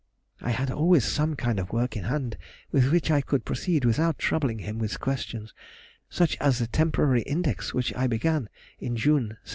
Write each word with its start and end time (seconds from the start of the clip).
I 0.41 0.49
had 0.49 0.71
always 0.71 1.05
some 1.05 1.35
kind 1.35 1.59
of 1.59 1.71
work 1.71 1.95
in 1.95 2.05
hand 2.05 2.35
with 2.71 2.89
which 2.91 3.11
I 3.11 3.21
could 3.21 3.45
proceed 3.45 3.85
without 3.85 4.17
troubling 4.17 4.57
him 4.57 4.79
with 4.79 4.99
questions; 4.99 5.53
such 6.09 6.35
as 6.41 6.57
the 6.57 6.65
temporary 6.65 7.21
index 7.21 7.71
which 7.71 7.93
I 7.95 8.07
began 8.07 8.49
in 8.79 8.95
June, 8.95 9.37
1787. 9.37 9.47